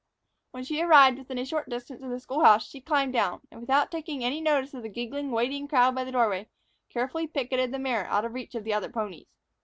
[0.49, 3.61] When she arrived within a short distance of the school house, she climbed down and,
[3.61, 6.47] without taking any notice of the giggling, waiting crowd by the door,
[6.89, 9.27] carefully picketed the mare out of reach of the other ponies.